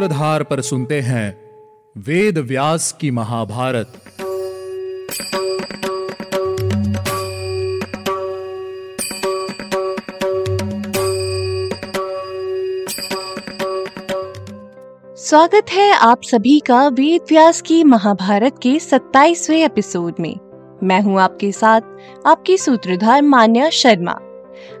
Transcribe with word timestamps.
सूत्रधार 0.00 0.42
पर 0.42 0.60
सुनते 0.60 1.00
हैं 1.00 1.40
वेद 1.96 2.38
व्यास 2.38 2.92
की 3.00 3.10
महाभारत। 3.10 3.92
स्वागत 15.18 15.66
है 15.72 15.92
आप 15.92 16.20
सभी 16.22 16.60
का 16.60 16.88
वेद 16.88 17.20
व्यास 17.28 17.60
की 17.60 17.84
महाभारत 17.84 18.56
के 18.62 18.78
27वें 18.78 19.64
एपिसोड 19.64 20.14
में। 20.20 20.36
मैं 20.82 21.00
हूँ 21.00 21.20
आपके 21.20 21.52
साथ 21.52 21.80
आपकी 22.26 22.58
सूत्रधार 22.58 23.22
मान्या 23.22 23.70
शर्मा। 23.70 24.18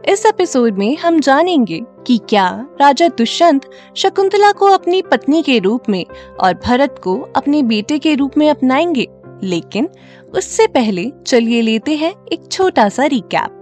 इस 0.08 0.26
एपिसोड 0.26 0.78
में 0.78 0.96
हम 0.96 1.20
जानेंगे 1.20 1.80
कि 2.06 2.20
क्या 2.28 2.66
राजा 2.80 3.08
दुष्यंत 3.08 3.70
शकुंतला 3.96 4.52
को 4.52 4.66
अपनी 4.66 5.02
पत्नी 5.02 5.42
के 5.42 5.58
रूप 5.58 5.82
में 5.88 6.06
और 6.40 6.54
भरत 6.54 7.00
को 7.04 7.28
अपने 7.36 7.62
बेटे 7.62 7.98
के 7.98 8.14
रूप 8.14 8.38
में 8.38 8.50
अपनाएँगे। 8.50 9.06
लेकिन 9.42 9.88
उससे 10.34 10.66
पहले 10.66 11.12
चलिए 11.26 11.60
लेते 11.60 11.94
हैं 11.94 12.14
एक 12.32 12.52
छोटा 12.52 12.88
सा 12.88 13.04
रिकैप 13.04 13.56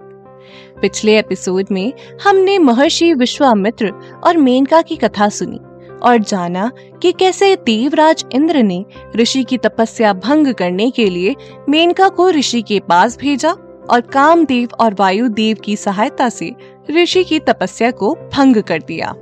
पिछले 0.83 1.19
एपिसोड 1.19 1.67
में 1.71 1.93
हमने 2.25 2.59
महर्षि 2.59 3.15
विश्वामित्र 3.15 3.93
और 4.25 4.37
मेनका 4.37 4.83
की 4.83 4.97
कथा 4.97 5.29
सुनी 5.29 5.61
और 6.03 6.19
जाना 6.19 6.73
कि 7.03 7.13
कैसे 7.13 7.57
देवराज 7.57 8.25
इंद्र 8.33 8.63
ने 8.63 8.85
ऋषि 9.17 9.45
की 9.45 9.59
तपस्या 9.59 10.13
भंग 10.13 10.55
करने 10.55 10.91
के 10.91 11.11
लिए 11.11 11.35
मेनका 11.69 12.09
को 12.09 12.31
ऋषि 12.31 12.63
के 12.63 12.81
पास 12.81 13.19
भेजा 13.19 13.57
और 13.91 14.01
कामदेव 14.01 14.69
और 14.81 14.97
वायुदेव 14.99 15.57
की 15.65 15.77
सहायता 15.77 16.29
से 16.29 16.55
ऋषि 16.91 17.25
की 17.25 17.39
तपस्या 17.39 17.91
को 17.91 18.17
भंग 18.35 18.63
कर 18.63 18.83
दिया। 18.83 19.15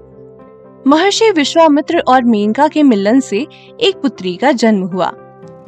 महर्षि 0.86 1.30
विश्वामित्र 1.30 1.98
और 1.98 2.24
मेनका 2.24 2.68
के 2.68 2.82
मिलन 2.82 3.20
से 3.20 3.46
एक 3.80 3.96
पुत्री 4.02 4.36
का 4.36 4.52
जन्म 4.52 4.82
हुआ, 4.82 5.12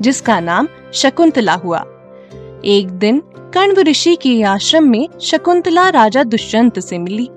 जिसका 0.01 0.41
नाम 0.41 0.69
शकुंतला 0.93 1.53
हुआ। 1.53 1.79
एक 2.65 2.89
दिन 2.91 3.23
कण्व 3.55 3.81
ऋषि 3.81 4.17
के 4.17 4.43
आश्रम 4.43 4.85
में 4.85 5.09
शकुंतला 5.21 5.89
राजा 5.89 6.23
दुष्यंत 6.23 6.81
से 6.81 6.99
मिली। 6.99 7.29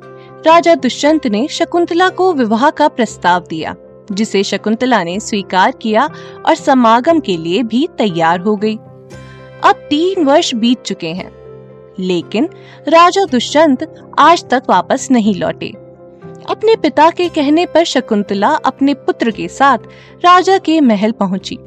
राजा 0.46 0.76
दुष्यंत 0.76 1.28
ने 1.28 1.48
शकुंतला 1.48 2.10
को 2.10 2.34
विवाह 2.34 2.70
का 2.70 2.88
प्रस्ताव 2.88 3.44
दिया, 3.50 3.76
जिसे 4.12 4.44
शकुंतला 4.44 5.04
ने 5.04 5.20
स्वीकार 5.20 5.72
किया 5.72 6.10
और 6.46 6.56
समागम 6.56 7.20
के 7.20 7.38
लिए 7.38 7.64
भी 7.64 7.88
तैयार 7.98 8.40
हो 8.40 8.56
गई। 8.56 8.76
अब 9.64 9.76
तीन 9.90 10.24
वर्ष 10.24 10.56
बीत 10.56 10.82
चुके 10.82 11.08
हैं। 11.08 11.41
लेकिन 12.00 12.50
राजा 12.88 13.26
दुष्यंत 13.26 13.88
आज 14.20 14.44
तक 14.50 14.64
वापस 14.70 15.08
नहीं 15.12 15.36
लौटे। 15.36 15.68
अपने 16.50 16.76
पिता 16.76 17.10
के 17.10 17.28
कहने 17.30 17.66
पर 17.66 17.84
शकुंतला 17.84 18.50
अपने 18.66 18.94
पुत्र 18.94 19.32
के 19.32 19.48
साथ 19.48 19.78
राजा 20.26 20.58
के 20.58 20.80
महल 20.82 21.12
पहुँची, 21.12 21.58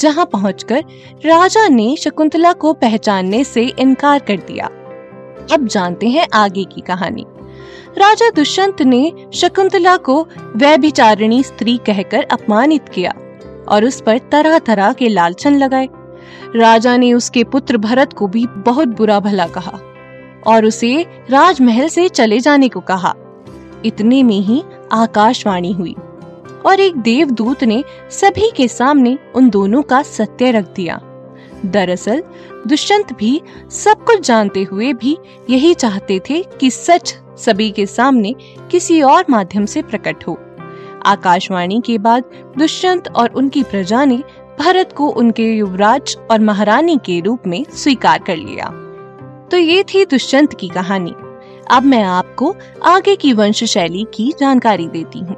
जहाँ 0.00 0.26
पहुंचकर 0.26 0.84
राजा 1.24 1.68
ने 1.68 1.94
शकुंतला 1.96 2.52
को 2.52 2.72
पहचानने 2.72 3.42
से 3.44 3.64
इनकार 3.78 4.18
कर 4.18 4.36
दिया। 4.36 4.66
अब 5.52 5.66
जानते 5.66 6.08
हैं 6.08 6.26
आगे 6.34 6.64
की 6.64 6.80
कहानी। 6.80 7.24
राजा 7.98 8.30
दुष्यंत 8.30 8.82
ने 8.82 9.12
शकुंतला 9.34 9.96
को 9.96 10.22
वैभिचारिणी 10.56 11.42
स्त्री 11.42 11.76
कहकर 11.86 12.22
अपमानित 12.22 12.88
किया 12.88 13.12
और 13.68 13.84
उस 13.84 14.00
पर 14.00 14.18
तरह 14.32 14.58
तरह 14.58 14.92
के 14.92 15.08
लालचन 15.08 15.58
लगाए। 15.58 15.88
राजा 16.56 16.96
ने 16.96 17.12
उसके 17.12 17.44
पुत्र 17.44 17.76
भरत 17.76 18.12
को 18.12 18.26
भी 18.26 18.46
बहुत 18.46 18.88
बुरा 18.88 19.20
भला 19.20 19.46
कहा 19.46 19.78
और 20.46 20.64
उसे 20.64 21.06
राजमहल 21.30 21.88
से 21.88 22.08
चले 22.08 22.40
जाने 22.40 22.68
को 22.68 22.80
कहा। 22.80 23.14
इतने 23.84 24.22
में 24.22 24.40
ही 24.40 24.62
आकाशवाणी 24.92 25.72
हुई 25.72 25.94
और 26.66 26.80
एक 26.80 26.96
देवदूत 26.96 27.64
ने 27.64 27.84
सभी 28.10 28.50
के 28.56 28.68
सामने 28.68 29.18
उन 29.34 29.50
दोनों 29.50 29.82
का 29.82 30.02
सत्य 30.02 30.50
रख 30.50 30.74
दिया। 30.74 31.00
दरअसल 31.66 32.22
दुष्यंत 32.66 33.12
भी 33.12 33.40
सब 33.70 34.04
कुछ 34.04 34.26
जानते 34.26 34.62
हुए 34.62 34.92
भी 34.92 35.16
यही 35.50 35.74
चाहते 35.74 36.20
थे 36.30 36.42
कि 36.60 36.70
सच 36.70 37.14
सभी 37.38 37.70
के 37.70 37.86
सामने 37.86 38.34
किसी 38.70 39.02
और 39.02 39.24
माध्यम 39.30 39.66
से 39.66 39.82
प्रकट 39.82 40.26
हो। 40.28 40.38
आकाशवाणी 41.06 41.80
के 41.80 41.98
बाद 41.98 42.24
दुष्यंत 42.58 43.08
और 43.08 43.28
उनकी 43.28 43.62
प्रजा 43.62 44.04
ने 44.04 44.22
भरत 44.62 44.92
को 44.92 45.08
उनके 45.08 45.44
युवराज 45.52 46.16
और 46.30 46.40
महारानी 46.40 46.96
के 46.96 47.20
रूप 47.20 47.46
में 47.46 47.64
स्वीकार 47.64 48.18
कर 48.18 48.36
लिया। 48.36 48.66
तो 49.50 49.56
ये 49.56 49.82
थी 49.84 50.04
दुष्यंत 50.04 50.54
की 50.54 50.68
कहानी। 50.68 51.14
अब 51.70 51.82
मैं 51.82 52.02
आपको 52.02 52.54
आगे 52.84 53.16
की 53.16 53.32
वंश 53.32 53.64
शैली 53.64 54.06
की 54.14 54.32
जानकारी 54.40 54.88
देती 54.88 55.18
हूँ। 55.18 55.36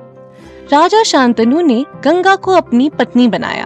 राजा 0.72 1.02
शांतनु 1.02 1.60
ने 1.60 1.84
गंगा 2.04 2.36
को 2.36 2.52
अपनी 2.52 2.90
पत्नी 2.90 3.28
बनाया 3.28 3.64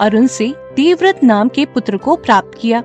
और 0.00 0.16
उनसे 0.16 0.54
देवव्रत 0.76 1.20
नाम 1.24 1.48
के 1.48 1.64
पुत्र 1.64 1.96
को 1.96 2.16
प्राप्त 2.16 2.58
किया, 2.58 2.82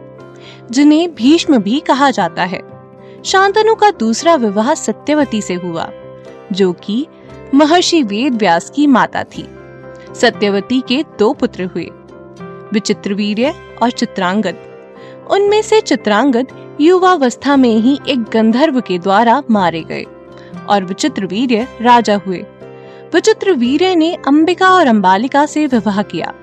जिन्हें 0.71 1.15
भीष्म 1.15 1.57
भी 1.57 1.79
कहा 1.79 2.11
जाता 2.11 2.43
है। 2.43 2.61
शांतनु 3.25 3.75
का 3.75 3.91
दूसरा 3.91 4.35
विवाह 4.35 4.73
सत्यवती 4.73 5.41
से 5.41 5.53
हुआ, 5.53 5.89
जो 6.51 6.73
कि 6.73 7.05
महर्षि 7.53 8.03
वेद 8.03 8.35
व्यास 8.35 8.69
की 8.69 8.87
माता 8.87 9.23
थी। 9.23 9.47
सत्यवती 10.15 10.81
के 10.81 11.03
दो 11.19 11.33
पुत्र 11.33 11.63
हुए, 11.65 11.89
विचित्रवीर्य 12.73 13.53
और 13.81 13.91
चित्रांगद। 13.91 14.57
उनमें 15.31 15.61
से 15.61 15.81
चित्रांगद 15.81 16.47
युवावस्था 16.81 17.55
में 17.55 17.75
ही 17.75 17.99
एक 18.09 18.23
गंधर्व 18.23 18.79
के 18.81 18.99
द्वारा 18.99 19.41
मारे 19.51 19.81
गए 19.81 20.05
और 20.69 20.83
विचित्र 20.83 21.25
वीर्य 21.25 21.67
राजा 21.81 22.15
हुए। 22.27 22.45
विचित्र 23.13 23.53
वीर्य 23.53 23.95
ने 23.95 24.13
अंबिका 24.27 24.69
और 24.69 24.87
अंबालिका 24.87 25.45
से 25.45 25.65
विवाह 25.65 26.01
किया। 26.01 26.33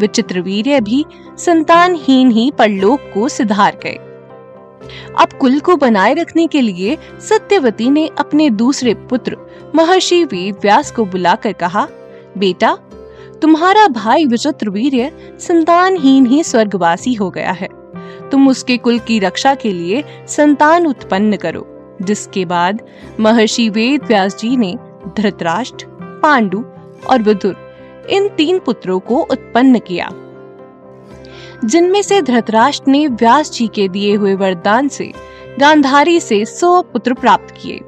विचित्र 0.00 0.40
वीर्य 0.40 0.80
भी 0.80 1.04
संतानहीन 1.38 2.30
ही 2.30 2.50
परलोक 2.58 3.00
को 3.14 3.28
सिधार 3.28 3.78
गए। 3.82 3.98
अब 5.18 5.32
कुल 5.32 5.58
को 5.60 5.76
बनाए 5.76 6.14
रखने 6.14 6.46
के 6.46 6.60
लिए 6.60 6.96
सत्यवती 7.20 7.90
ने 7.90 8.10
अपने 8.18 8.50
दूसरे 8.50 8.94
पुत्र 8.94 9.36
महर्षि 9.74 10.24
वेद 10.24 10.56
व्यास 10.62 10.90
को 10.90 11.04
बुलाकर 11.04 11.52
कहा, 11.52 11.86
बेटा 12.38 12.78
तुम्हारा 13.44 13.88
भाई 13.88 14.26
विचित्र 14.26 14.70
वीर्य 14.70 15.36
संतानहीन 15.40 16.26
ही 16.26 16.44
स्वर्गवासी 16.44 17.14
हो 17.14 17.30
गया 17.30 17.50
है। 17.50 17.68
तुम 18.30 18.48
उसके 18.48 18.76
कुल 18.76 18.98
की 18.98 19.18
रक्षा 19.18 19.54
के 19.54 19.72
लिए 19.72 20.04
संतान 20.28 20.86
उत्पन्न 20.86 21.36
करो, 21.36 21.66
जिसके 22.02 22.44
बाद 22.44 22.82
महर्षि 23.20 23.68
वेद 23.68 24.02
व्यास 24.04 24.38
जी 24.38 24.56
ने 24.56 24.78
धृतराष्ट्र, 25.16 25.86
पांडु 26.22 26.64
और 27.10 27.22
विदुर, 27.22 27.56
इन 28.10 28.28
तीन 28.28 28.58
पुत्रों 28.58 29.00
को 29.00 29.16
उत्पन्न 29.30 29.78
किया। 29.78 30.10
जिनमें 31.64 32.02
से 32.02 32.22
धृतराष्ट्र 32.22 32.90
ने 32.90 33.06
व्यास 33.06 33.52
जी 33.52 33.66
के 33.66 33.88
दिए 33.88 34.14
हुए 34.14 34.34
वरदान 34.34 34.88
से 34.88 35.12
गांधारी 35.60 36.20
से 36.20 36.44
सौ 36.44 36.82
पुत्र 36.82 37.14
प्राप्त 37.14 37.54
किए। 37.62 37.80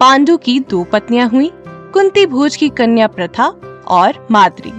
पांडु 0.00 0.36
की 0.36 0.60
दो 0.60 0.84
पत्नियाँ 0.84 1.28
हुई, 1.28 1.50
कुंती 1.68 2.26
भोज 2.26 2.56
की 2.56 2.68
कन्या 2.68 3.06
प्रथा 3.06 3.54
और 3.88 4.26
माद्री। 4.30 4.72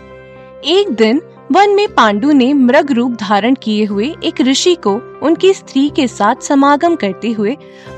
एक 0.66 0.90
दिन 0.90 1.22
वन 1.52 1.70
में 1.70 1.88
पांडु 1.88 2.32
ने 2.32 2.54
मृग 2.54 2.92
रूप 2.92 3.12
धारण 3.12 3.56
किए 3.56 3.86
हुए 3.86 4.16
एक 4.24 4.42
ऋषि 4.42 4.76
को 4.76 4.94
उनकी 5.24 5.54
स्त्री 5.54 5.90
के 5.90 6.08
साथ 6.08 6.36
समागम 6.36 6.96
करते 6.96 7.32
हुए 7.32 7.56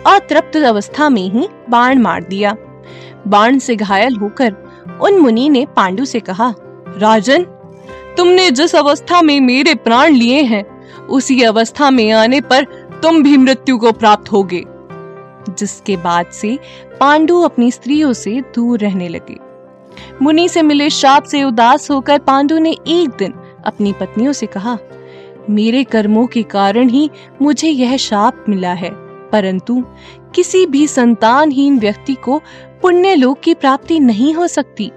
अतृप्त 0.08 0.58
अवस्था 0.58 1.10
में 1.10 1.30
ही 1.32 1.48
बाण 1.70 2.00
मार 2.00 2.24
दिया। 2.24 2.56
बाण 3.28 3.60
से 3.60 3.76
घायल 3.76 4.16
होकर 4.16 4.56
उन 5.02 5.18
मुनि 5.18 5.50
ने 5.50 5.66
पांडु 5.66 6.06
से 6.06 6.20
कहा, 6.20 6.54
राजन, 6.98 7.44
तुमने 8.18 8.52
जिस 8.52 8.76
अवस्था 8.76 9.22
में 9.22 9.40
मेरे 9.42 9.76
प्राण 9.76 10.14
लिए 10.14 10.42
हैं, 10.42 10.64
उसी 11.08 11.42
अवस्था 11.42 11.90
में 11.90 12.12
आने 12.12 12.42
पर 12.42 12.64
तुम 13.04 13.24
भी 13.24 13.38
मृत्यु 13.38 13.78
को 13.78 13.92
प्राप्त 13.92 14.32
होगे 14.32 14.64
जिसके 15.50 15.98
बाद 15.98 16.26
से 16.26 16.60
पांडु 17.00 17.42
अपनी 17.42 17.72
स्त्रियों 17.72 18.14
से 18.14 18.42
दूर 18.56 18.80
रहने 18.80 19.08
लगे। 19.08 19.47
मुनि 20.22 20.48
से 20.50 20.62
मिले 20.62 20.90
शाप 20.90 21.24
से 21.24 21.44
उदास 21.44 21.90
होकर 21.92 22.20
पांडु 22.20 22.58
ने 22.60 22.72
एक 22.88 23.10
दिन 23.10 23.34
अपनी 23.66 23.94
पत्नियों 23.94 24.34
से 24.34 24.46
कहा, 24.46 24.78
मेरे 25.50 25.84
कर्मों 25.84 26.26
के 26.28 26.44
कारण 26.44 26.90
ही 26.90 27.10
मुझे 27.42 27.70
यह 27.70 27.98
शाप 27.98 28.46
मिला 28.50 28.74
है, 28.74 28.90
परंतु 29.30 29.84
किसी 30.36 30.66
भी 30.66 30.88
संतानहीन 30.88 31.80
व्यक्ति 31.80 32.14
को 32.16 32.42
पुण्य 32.82 33.16
लोक 33.16 33.40
की 33.40 33.54
प्राप्ति 33.54 34.00
नहीं 34.00 34.34
हो 34.34 34.48
सकती। 34.48 34.92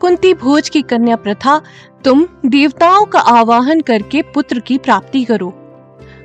कुंती 0.00 0.32
भोज 0.34 0.68
की 0.68 0.82
कन्या 0.82 1.16
प्रथा, 1.16 1.60
तुम 2.04 2.26
देवताओं 2.46 3.04
का 3.04 3.18
आवाहन 3.18 3.80
करके 3.80 4.22
पुत्र 4.22 4.60
की 4.60 4.78
प्राप्ति 4.78 5.24
करो। 5.24 5.48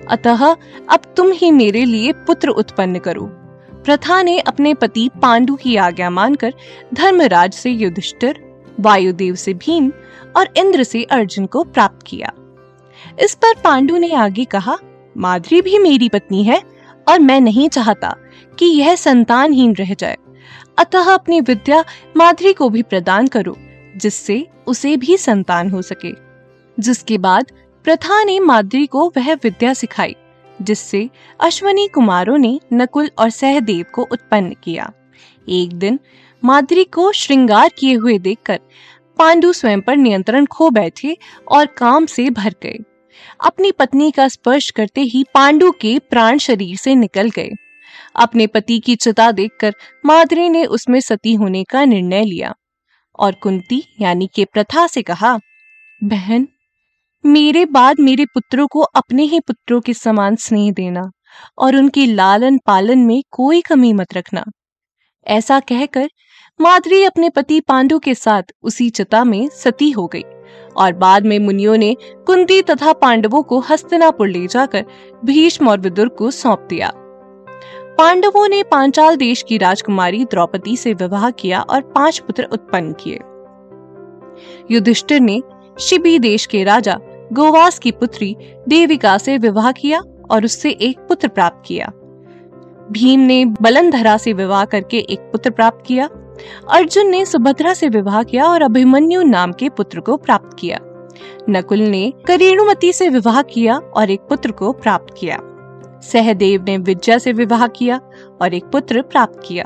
अतः 0.09 0.45
अब 0.89 1.13
तुम 1.17 1.31
ही 1.31 1.51
मेरे 1.51 1.85
लिए 1.85 2.11
पुत्र 2.11 2.49
उत्पन्न 2.49 2.99
करो। 2.99 3.29
प्रथा 3.85 4.21
ने 4.21 4.39
अपने 4.39 4.73
पति 4.73 5.09
पांडु 5.21 5.55
की 5.55 5.75
आज्ञा 5.75 6.09
मानकर 6.09 6.53
धर्मराज 6.93 7.53
से 7.53 7.69
युधिष्ठिर, 7.69 8.63
वायुदेव 8.79 9.35
से 9.35 9.53
भीम 9.53 9.91
और 10.37 10.49
इंद्र 10.57 10.83
से 10.83 11.03
अर्जुन 11.03 11.45
को 11.45 11.63
प्राप्त 11.63 12.07
किया। 12.07 12.33
इस 13.19 13.35
पर 13.35 13.53
पांडु 13.63 13.97
ने 13.97 14.13
आगे 14.13 14.45
कहा, 14.45 14.77
माधुरी 15.17 15.61
भी 15.61 15.77
मेरी 15.77 16.09
पत्नी 16.09 16.43
है 16.43 16.61
और 17.07 17.19
मैं 17.19 17.41
नहीं 17.41 17.69
चाहता 17.69 18.15
कि 18.59 18.65
यह 18.65 18.95
संतानहीन 18.95 19.75
रह 19.75 19.93
जाए। 19.93 20.17
अतः 20.77 21.13
अपनी 21.13 21.41
विद्या 21.41 21.85
माधुरी 22.17 22.53
को 22.53 22.69
भी 22.69 22.81
प्रदान 22.81 23.27
करो, 23.27 23.57
जिससे 23.97 24.47
उसे 24.67 24.97
भी 24.97 25.17
संतान 25.17 25.69
हो 25.69 25.81
सके। 25.81 26.11
जिसके 26.79 27.17
बाद 27.17 27.51
प्रथा 27.83 28.23
ने 28.23 28.39
माधुरी 28.39 28.87
को 28.87 29.13
वह 29.17 29.33
विद्या 29.33 29.73
सिखाई। 29.73 30.15
जिससे 30.61 31.09
अश्वनी 31.39 31.87
कुमारों 31.87 32.37
ने 32.37 32.59
नकुल 32.73 33.09
और 33.19 33.29
सहदेव 33.29 33.85
को 33.93 34.07
उत्पन्न 34.11 34.55
किया। 34.63 34.91
एक 35.49 35.73
दिन 35.73 35.99
माद्री 36.43 36.83
को 36.83 37.11
श्रृंगार 37.11 37.69
किए 37.69 37.93
हुए 37.93 38.17
देखकर 38.17 38.59
पांडु 39.19 39.53
स्वयं 39.53 39.81
पर 39.81 39.95
नियंत्रण 39.95 40.45
खो 40.45 40.69
बैठे 40.69 41.17
और 41.47 41.65
काम 41.65 42.05
से 42.05 42.29
भर 42.29 42.53
गए। 42.63 42.77
अपनी 43.45 43.71
पत्नी 43.71 44.11
का 44.11 44.27
स्पर्श 44.27 44.69
करते 44.69 45.01
ही 45.01 45.23
पांडु 45.33 45.71
के 45.71 45.99
प्राण 45.99 46.37
शरीर 46.37 46.77
से 46.77 46.95
निकल 46.95 47.29
गए। 47.29 47.49
अपने 48.15 48.47
पति 48.47 48.79
की 48.79 48.95
चिता 48.95 49.31
देखकर 49.31 49.73
माद्री 50.05 50.49
ने 50.49 50.65
उसमें 50.65 50.99
सती 50.99 51.33
होने 51.33 51.63
का 51.63 51.85
निर्णय 51.85 52.25
लिया 52.25 52.53
और 53.19 53.35
कुंती 53.35 53.83
यानी 54.01 54.29
के 54.35 54.45
प्रथा 54.45 54.87
से 54.87 55.01
कहा, 55.01 55.39
बहन 56.03 56.47
मेरे 57.23 57.65
बाद 57.65 57.99
मेरे 57.99 58.25
पुत्रों 58.25 58.67
को 58.67 58.79
अपने 58.81 59.23
ही 59.23 59.39
पुत्रों 59.39 59.79
के 59.81 59.93
समान 59.93 60.35
स्नेह 60.35 60.71
देना 60.71 61.01
और 61.57 61.75
उनके 61.75 62.05
लालन 62.05 62.57
पालन 62.57 62.99
में 62.99 63.21
कोई 63.31 63.61
कमी 63.61 63.93
मत 63.93 64.13
रखना। 64.13 64.43
ऐसा 65.27 65.59
कहकर 65.59 66.09
माद्री 66.59 67.03
अपने 67.03 67.29
पति 67.29 67.59
पांडु 67.59 67.99
के 67.99 68.15
साथ 68.15 68.43
उसी 68.63 68.89
चिता 68.89 69.23
में 69.23 69.49
सती 69.49 69.89
हो 69.91 70.07
गई 70.07 70.23
और 70.77 70.93
बाद 70.93 71.25
में 71.25 71.37
मुनियों 71.39 71.77
ने 71.77 71.95
कुंती 72.25 72.61
तथा 72.61 72.93
पांडवों 72.93 73.43
को 73.43 73.59
हस्तिनापुर 73.59 74.27
ले 74.27 74.47
जाकर 74.47 74.85
भीष्म 75.25 75.69
और 75.69 75.79
विदुर 75.79 76.09
को 76.09 76.31
सौंप 76.31 76.67
दिया। 76.69 76.91
पांडवों 77.97 78.47
ने 78.47 78.63
पांचाल 78.63 79.15
देश 79.15 79.43
की 79.47 79.57
राजकुमारी 79.57 80.25
द्रौपदी 80.25 80.77
से 80.77 80.93
विवाह 80.93 81.29
किया 81.31 81.61
और 81.61 81.81
पाँच 81.81 82.19
पुत्र 82.19 82.43
उत्पन्न 82.43 82.93
किए। 82.93 83.19
युधिष्ठिर 84.73 85.19
ने 85.19 85.41
शिबी 85.79 86.19
देश 86.19 86.45
के 86.45 86.63
राजा 86.63 86.99
गोवास 87.33 87.79
की 87.79 87.91
पुत्री 87.91 88.35
देविका 88.69 89.17
से 89.17 89.37
विवाह 89.37 89.71
किया 89.71 90.01
और 90.31 90.45
उससे 90.45 90.69
एक 90.71 90.99
पुत्र 90.99 91.27
प्राप्त 91.27 91.63
किया। 91.65 91.91
भीम 92.91 93.19
ने 93.19 93.45
बलंधरा 93.45 94.17
से 94.17 94.33
विवाह 94.33 94.65
करके 94.65 94.97
एक 94.97 95.19
पुत्र 95.19 95.49
प्राप्त 95.49 95.83
किया। 95.85 96.09
अर्जुन 96.71 97.07
ने 97.07 97.25
सुभद्रा 97.25 97.73
से 97.73 97.89
विवाह 97.89 98.23
किया 98.23 98.45
और 98.45 98.61
अभिमन्यु 98.61 99.23
नाम 99.23 99.51
के 99.51 99.69
पुत्र 99.69 99.99
को 99.99 100.17
प्राप्त 100.17 100.57
किया। 100.59 100.79
नकुल 101.49 101.79
ने 101.79 102.13
करीणुमती 102.27 102.93
से 102.93 103.09
विवाह 103.09 103.41
किया 103.41 103.77
और 103.77 104.09
एक 104.09 104.19
पुत्र 104.19 104.51
को 104.51 104.71
प्राप्त 104.71 105.15
किया। 105.17 105.37
सहदेव 106.01 106.63
ने 106.63 106.77
विद्या 106.77 107.17
से 107.17 107.31
विवाह 107.31 107.67
किया 107.67 108.01
और 108.41 108.53
एक 108.53 108.63
पुत्र 108.63 109.01
प्राप्त 109.01 109.41
किया। 109.45 109.65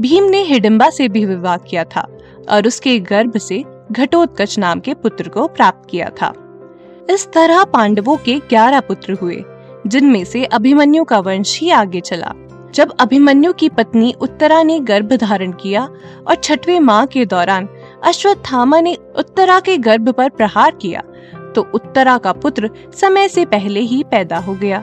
भीम 0.00 0.24
ने 0.24 0.42
हिडम्बा 0.42 0.90
से 0.90 1.08
भी 1.08 1.24
विवाह 1.24 1.56
किया 1.56 1.84
था 1.84 2.18
और 2.50 2.66
उसके 2.66 2.98
गर्भ 2.98 3.36
से 3.36 3.64
घटोत्कच 3.92 4.58
नाम 4.58 4.80
के 4.80 4.94
पुत्र 4.94 5.28
को 5.28 5.46
प्राप्त 5.46 5.90
किया 5.90 6.10
था। 6.22 6.49
इस 7.10 7.26
तरह 7.32 7.62
पांडवों 7.64 8.16
के 8.16 8.38
ग्यारह 8.48 8.80
पुत्र 8.80 9.12
हुए, 9.12 9.42
जिनमें 9.86 10.24
से 10.24 10.44
अभिमन्यु 10.44 11.04
का 11.04 11.18
वंश 11.18 11.58
ही 11.60 11.70
आगे 11.72 12.00
चला। 12.00 12.32
जब 12.74 12.94
अभिमन्यु 13.00 13.52
की 13.52 13.68
पत्नी 13.68 14.12
उत्तरा 14.20 14.62
ने 14.62 14.78
गर्भ 14.80 15.12
धारण 15.12 15.52
किया 15.52 15.82
और 16.26 16.34
छठवे 16.34 16.78
माह 16.80 17.04
के 17.06 17.24
दौरान 17.26 17.68
अश्वत्थामा 18.04 18.80
ने 18.80 18.96
उत्तरा 19.18 19.58
के 19.60 19.76
गर्भ 19.78 20.10
पर 20.10 20.28
प्रहार 20.30 20.74
किया 20.74 21.02
तो 21.54 21.66
उत्तरा 21.74 22.16
का 22.18 22.32
पुत्र 22.34 22.70
समय 23.00 23.28
से 23.28 23.44
पहले 23.46 23.80
ही 23.82 24.02
पैदा 24.10 24.38
हो 24.38 24.54
गया। 24.54 24.82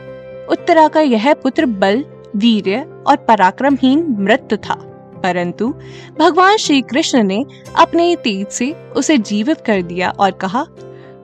उत्तरा 0.51 0.87
का 0.87 1.01
यह 1.01 1.33
पुत्र 1.33 1.65
बल, 1.65 2.03
वीर्य 2.35 2.85
और 3.07 3.15
पराक्रमहीन 3.17 4.05
मृत 4.19 4.53
था, 4.63 4.73
परंतु 5.23 5.73
भगवान 6.19 6.57
श्री 6.57 6.81
कृष्ण 6.81 7.23
ने 7.23 7.43
अपने 7.75 8.15
तेज 8.15 8.47
से 8.47 8.71
उसे 8.95 9.17
जीवित 9.19 9.61
कर 9.61 9.81
दिया 9.83 10.09
और 10.09 10.31
कहा 10.33 10.65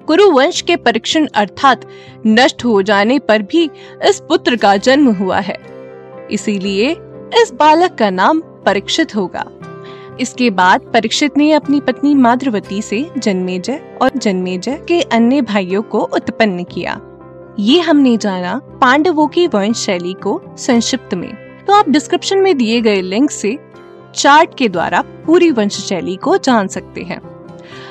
कुरुवंश 0.08 0.62
के 0.62 0.76
परीक्षण 0.76 1.28
अर्थात 1.36 1.86
नष्ट 2.28 2.66
हो 2.66 2.82
जाने 2.82 3.20
पर 3.20 3.42
भी 3.42 3.70
इस 4.06 4.20
पुत्र 4.20 4.56
का 4.56 4.78
जन्म 4.78 5.12
हुआ 5.12 5.40
है। 5.40 5.58
इसीलिए 6.32 6.92
इस 7.42 7.52
बालक 7.60 7.96
का 7.96 8.10
नाम 8.10 8.42
परीक्षित 8.66 9.16
होगा। 9.16 9.46
इसके 10.20 10.50
बाद 10.50 10.82
परीक्षित 10.82 11.38
ने 11.38 11.52
अपनी 11.52 11.80
पत्नी 11.80 12.16
माद्रवती 12.16 12.82
से 12.82 13.12
जन्मेजय 13.18 13.98
और 14.02 14.12
जन्मेजय 14.18 14.86
के 14.88 15.02
अन्य 15.02 15.42
भाइयों 15.42 15.82
को 15.82 16.00
उत्पन्न 16.00 16.64
किया। 16.64 17.00
ये 17.60 17.80
हमने 17.80 18.18
जाना 18.18 18.62
पांडवों 18.82 19.28
की 19.28 19.48
वंश 19.48 19.78
शैली 19.78 20.14
को 20.14 20.42
संक्षिप्त 20.58 21.14
में। 21.14 21.34
तो 21.68 21.74
आप 21.74 21.90
डिस्क्रिप्शन 21.90 22.38
में 22.38 22.58
दिए 22.58 22.82
गए 22.82 23.02
लिंक 23.02 23.32
से 23.32 23.60
चार्ट 24.16 24.58
के 24.58 24.70
द्वारा 24.70 25.02
पूरी 25.02 25.52
वंश 25.52 25.74
शैली 25.74 26.16
को 26.16 26.38
जान 26.38 26.68
सकते 26.68 27.02
हैं। 27.02 27.33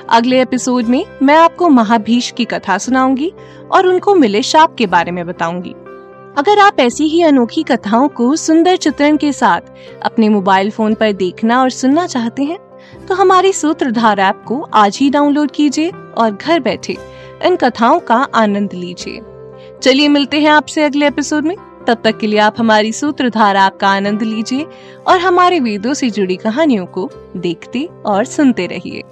अगले 0.08 0.40
एपिसोड 0.42 0.84
में 0.84 1.04
मैं 1.22 1.36
आपको 1.36 1.68
महाभीष 1.68 2.30
की 2.30 2.44
कथा 2.44 2.78
सुनाऊँगी 2.78 3.32
और 3.72 3.86
उनको 3.86 4.14
मिले 4.14 4.42
शाप 4.42 4.74
के 4.74 4.86
बारे 4.86 5.12
में 5.12 5.26
बताऊँगी। 5.26 5.70
अगर 6.38 6.58
आप 6.58 6.80
ऐसी 6.80 7.04
ही 7.04 7.22
अनोखी 7.22 7.62
कथाओं 7.62 8.08
को 8.08 8.36
सुंदर 8.36 8.76
चित्रण 8.76 9.16
के 9.16 9.32
साथ 9.32 9.60
अपने 10.02 10.28
मोबाइल 10.28 10.70
फ़ोन 10.70 10.94
पर 10.94 11.12
देखना 11.12 11.60
और 11.62 11.70
सुनना 11.70 12.06
चाहते 12.06 12.42
हैं 12.42 12.58
तो 13.08 13.14
हमारी 13.14 13.52
सूत्रधार 13.52 14.20
ऐप 14.20 14.44
को 14.46 14.60
आज 14.74 14.98
ही 14.98 15.10
डाउनलोड 15.10 15.50
कीजिए 15.50 15.90
और 16.18 16.30
घर 16.30 16.60
बैठे 16.60 16.96
इन 17.44 17.56
कथाओं 17.56 18.00
का 18.00 18.16
आनंद 18.34 18.72
लीजिए। 18.74 19.20
चलिए 19.82 20.08
मिलते 20.08 20.40
हैं 20.40 20.50
आपसे 20.50 20.84
अगले 20.84 21.06
एपिसोड 21.06 21.44
में। 21.44 21.56
तब 21.86 22.02
तक 22.04 22.18
के 22.18 22.26
लिए 22.26 22.38
आप 22.38 22.54
हमारी 22.58 22.92
सूत्रधार 22.92 23.56
ऐप 23.56 23.76
का 23.80 23.88
आनंद 23.88 24.22
लीजिए 24.22 24.66
और 25.06 25.18
हमारे 25.18 25.60
वेदों 25.60 25.94
से 25.94 26.10
जुड़ी 26.10 26.36
कहानियों 26.36 26.86
को 26.86 27.10
देखते 27.36 27.88
और 28.06 28.24
सुनते 28.24 28.66
रहिए। 28.66 29.02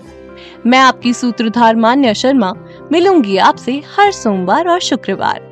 मैं 0.66 0.78
आपकी 0.78 1.12
सूत्रधार 1.14 1.76
मान्या 1.76 2.12
शर्मा, 2.12 2.52
मिलूँगी 2.92 3.36
आपसे 3.38 3.82
हर 3.96 4.12
सोमवार 4.12 4.68
और 4.68 4.80
शुक्रवार। 4.80 5.48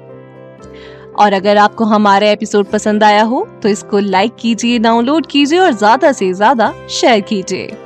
और 1.19 1.33
अगर 1.33 1.57
आपको 1.57 1.85
हमारा 1.85 2.29
एपिसोड 2.29 2.67
पसंद 2.67 3.05
आया 3.05 3.23
हो 3.23 3.47
तो 3.63 3.69
इसको 3.69 3.99
लाइक 3.99 4.37
कीजिए, 4.41 4.79
डाउनलोड 4.79 5.27
कीजिए 5.27 5.59
और 5.59 5.73
ज़्यादा 5.73 6.13
से 6.13 6.33
ज़्यादा 6.33 6.73
शेयर 6.91 7.21
कीजिए। 7.21 7.77